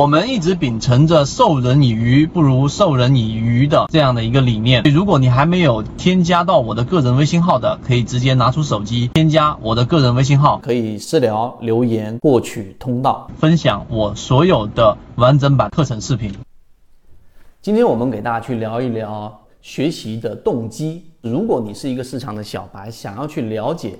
[0.00, 4.82] 我们一直秉承着授人以鱼不如授人以渔的这样的一个理念。
[4.84, 16.32] 如果你还没有添加到我的个人微信号的，可以直接拿出手机添加我的个人微信号，可以私聊留言获取通道，分享我所有的完整版课程视频。
[17.60, 21.04] 今天我们给大家去聊一聊学习的动机。
[21.20, 23.98] 如果你是一个市场的小白，想要去了解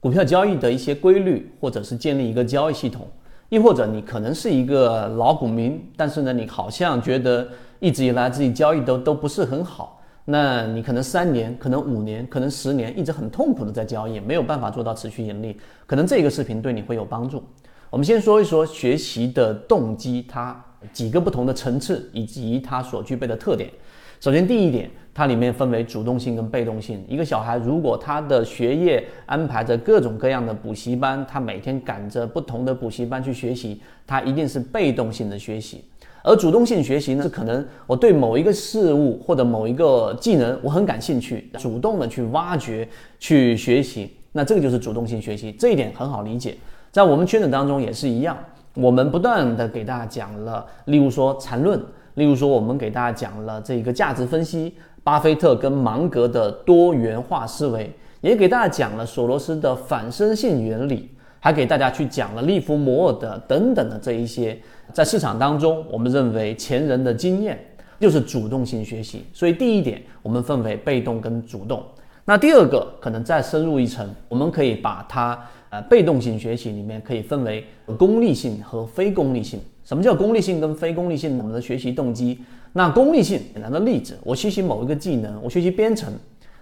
[0.00, 3.06] 股票交易的一些规律，或者是建立一个交易系统。
[3.54, 7.46] 亦或者你可能是一个老股民，但是呢，你好像觉得
[7.78, 10.02] 一直以来自己交易都都不是很好。
[10.24, 15.56] 那你可能三年，可能五年，可能十年，一直很痛苦的在交易，没有办法做到持续盈利。
[15.86, 17.40] 可能这个视频对你会有帮助。
[17.90, 20.60] 我们先说一说学习的动机，它
[20.92, 23.70] 几个不同的层次以及它所具备的特点。
[24.18, 27.02] 首先，第一点，它里面分为主动性跟被动性。
[27.08, 35.84] 一个小孩如果他的学业安排着各种各样的补习班，他每天赶着不同的补习班去学习，他一定是被动性的学习。
[36.24, 42.88] 而主动性学习呢，是可能我对某一个事物或者某一个技能我很感兴趣，主动的去挖掘、
[43.20, 45.52] 去学习，那这个就是主动性学习。
[45.52, 46.56] 这一点很好理解，
[46.90, 48.36] 在我们圈子当中也是一样，
[48.74, 51.80] 我们不断的给大家讲了，例如说缠论。
[52.14, 54.72] 例如说，我们给大家讲了这个价值分析，
[55.04, 64.58] 巴菲特跟芒格的多元化思维，也给大家讲了索罗斯的反身性原理，还给大家去讲了利弗摩尔的等等的这一些，
[64.94, 67.62] 在市场当中，我们认为前人的经验
[68.00, 69.26] 就是主动性学习。
[69.34, 71.84] 所以第一点，我们分为被动跟主动。
[72.24, 75.38] 那第二个可能再深入一层，我们可以把它
[75.68, 77.62] 呃被动性学习里面可以分为
[77.98, 79.60] 功利性和非功利性。
[79.84, 81.36] 什么叫功利性跟非功利性？
[81.36, 82.38] 我们的学习动机。
[82.76, 86.12] 那功利性，简单的例子，我学习某一个技能，我学习编程，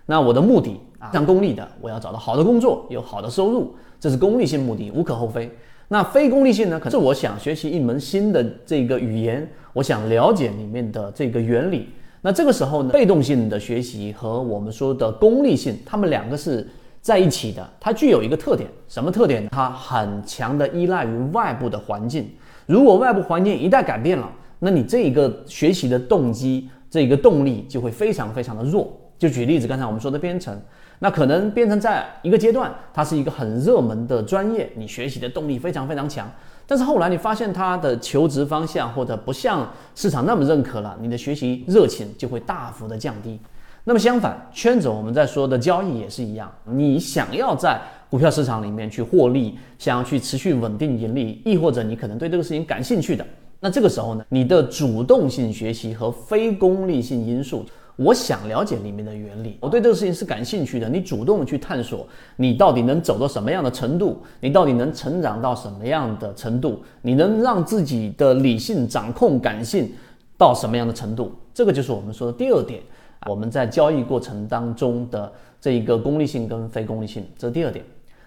[0.04, 5.50] 那我的目的啊，非常功利的，我要找到好的工作，有好的收入，这是功利性目的，无可厚非。
[5.88, 6.78] 那非功利性呢？
[6.78, 11.88] 可是我想学习一门新的这个语言，我想了解里面的这个原理。
[12.20, 16.68] 那这个时候呢，被动性的学习和我们说的功利性，它们两个是
[17.00, 17.66] 在一起的。
[17.80, 19.48] 它具有一个特点，什么特点？
[19.48, 22.28] 它很强的依赖于外部的环境。
[22.66, 24.30] 如果外部环境一旦改变了，
[24.64, 28.96] 那你这一个学习的动机，这一个动力就会非常非常的弱。
[29.18, 30.56] 就举例子，刚才我们说的编程，
[31.00, 36.30] 那可能编程在一个阶段，它是一个很热门的专业，你学习的动力非常非常强。
[36.64, 43.40] 但是后来你发现它的求职方向或者不像市场那么认可了，你的学习热情就会大幅的降低。
[43.82, 53.26] 那么相反，圈子我们在说的交易也是一样，你想要在股票市场里面去获利，想要去持续稳定盈利，亦或者你可能对这个事情感兴趣的，
[53.64, 57.64] 那这个时候呢，你的主动性学习和非功利性因素，
[57.94, 69.88] 我想了解里面的原理，我对这个事情是感兴趣的，你主动去探索，你到底能走到什么样的程度，你到底能成长到什么样的程度，你能让自己的理性掌控感性
[70.36, 72.82] 到什么样的程度，这个就是我们说的第二点，
[73.28, 77.84] 我们在交易过程当中的这一个功利性跟非功利性，这是第二点。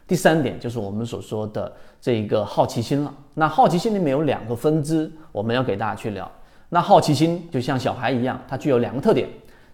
[0.08, 3.14] 第三点就是我们所说的这一个好奇心了。
[3.34, 6.30] 那好奇心里面有两个分支，我们要给大家去聊。
[6.70, 9.28] 那好奇心就像小孩一样，它具有两个特点：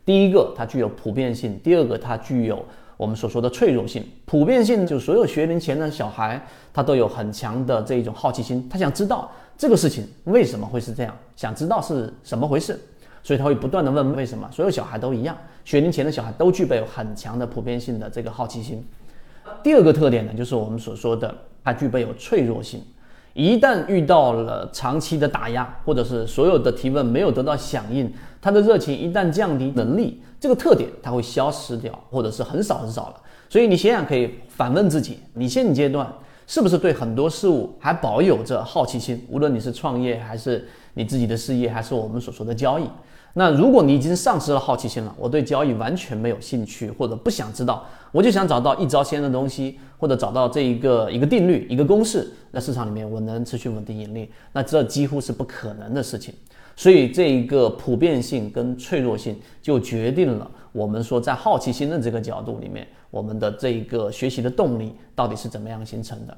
[0.06, 2.64] 第一个，它具有普遍性；第二个，它具有
[2.96, 4.03] 我们所说的脆弱性。
[4.25, 12.80] 普遍性就是所有学龄前的小孩，他都有很强的这一种好奇心，他想知道这个事情为什么会是这样，想知道是什么回事，
[13.24, 14.48] 所以他会不断的问为什么。
[14.52, 18.86] 所有小孩都一样，学龄前的小孩都具备有很强的普遍性的这个好奇心。
[19.63, 22.81] 第二个特点呢，就是我们所说的，它具备有脆弱性。
[23.34, 33.16] 一旦遇到了长期的打压，或者是所有的提问没有得到响应，它的热情一旦降低，能力这个特点它会消失掉，或者是很少很少了。
[33.47, 36.12] 所以你想想，可以反问自己：你现阶段
[36.45, 39.25] 是不是对很多事物还保有着好奇心？
[39.29, 42.83] 无论你是创业，还是你自己的事业，还是我们所说的交易。
[43.34, 56.34] 那如果你已经丧失了好奇心了，我对交易完全没有兴趣，或者不想知道，我就想找到一招鲜的东西，或者找到这一个一个定律、一个公式，在市场里面我能持续稳定盈利，那这几乎是不可能的事情。
[56.75, 66.38] 所以这一个普遍性跟脆弱性就决定了我们说在好奇心的这个角度里面，我们的这一个学习的动力到底是怎么样形成的。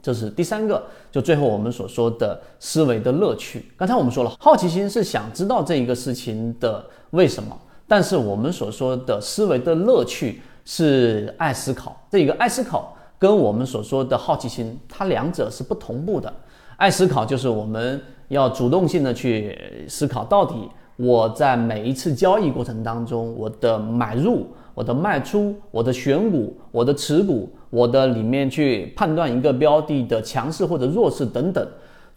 [0.00, 3.70] 这是第三个，就最后我们所说的思维的乐趣。
[3.76, 7.56] 刚才我们说了，好奇心是想知道这一个事情的为什么，
[7.86, 12.00] 但是我们所说的思维的乐趣是爱思考。
[12.10, 16.32] 这一个爱思考跟我们所说的好奇心，它两者是不同步的。
[16.76, 20.54] 爱思考就是我们要主动性的去思考，到底
[20.96, 24.46] 我在每一次交易过程当中，我的买入。
[24.78, 31.66] 我的卖出，我的选股，我的持股，我的里面去判断一个标的的强势或者弱势等等，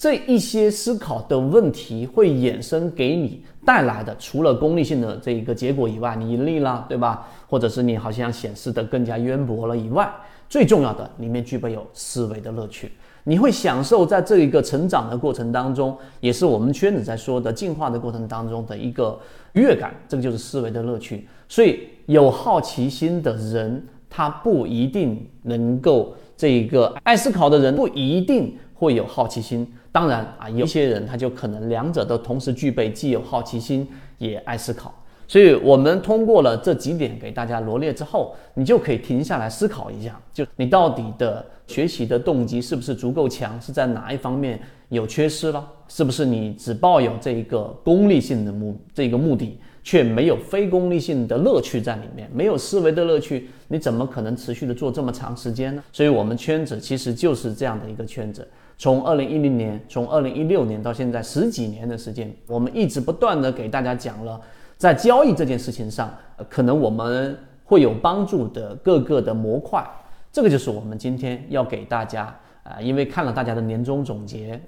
[0.02, 7.28] 这一些思考的问题会衍生给你带来的，除了功利性的这一个结果以外，你盈利了，对吧？
[7.48, 10.12] 或者是你好像显示的更加渊博了以外，
[10.50, 12.92] 最重要的里面具备有思维的乐趣。
[13.26, 19.20] 你会享受在这一个成长的过程当中，也是我们圈子在说的进化的过程当中的一个
[19.54, 21.28] 愉悦感，这个就是思维的乐趣。
[21.48, 29.72] 所以有好奇心的人，他不一定能够这一个爱思考的人不一定会有好奇心。
[29.92, 33.88] 当然啊，有一些人他就可能两者都同时具备，既有好奇心
[34.18, 34.92] 也爱思考。
[35.28, 45.66] 所以，我们通过了这几点给大家罗列之后，你就可以停下来思考一下，就你到底的学习的动机是不是足够强，是在哪一方面有缺失了？
[45.88, 55.84] 是不是你只抱有这一个功利性的目这个目的，却没有非功利性的乐趣在里面，没有思维的乐趣，你怎么可能持续的做这么长时间呢？
[55.94, 58.46] 所以，我们圈子其实就是这样的一个圈子。
[58.82, 64.42] 从二零一零年，从二零一六年到现在十几年的时间，我们一直不断的给大家讲了。
[64.76, 66.12] 在交易这件事情上，
[66.50, 69.88] 可能我们会有帮助的各个的模块，
[70.32, 74.60] 这个就是我们今天要给大家啊，因为看了大家的年终总结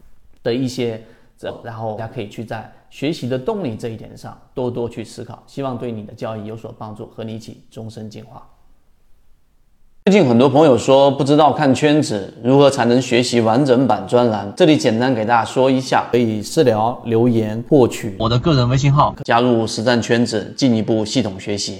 [0.44, 1.02] 的一些，
[1.36, 8.48] 这然后大家可以去在学习的动力这一点上多多去思考，希望对你的交易有所帮助，和你一起终身进化。
[10.06, 21.78] 最近很多朋友说不知道看圈子如何才能学习完整版专栏，这里简单给大家说一下，可以私聊留言获取我的个人微信号，加入实战圈子，进一步系统学习。